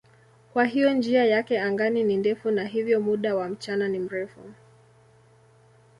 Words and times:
Kwa 0.53 0.65
hiyo 0.65 0.93
njia 0.93 1.25
yake 1.25 1.59
angani 1.59 2.03
ni 2.03 2.17
ndefu 2.17 2.51
na 2.51 2.63
hivyo 2.67 3.01
muda 3.01 3.35
wa 3.35 3.49
mchana 3.49 3.87
ni 3.87 3.99
mrefu. 3.99 4.39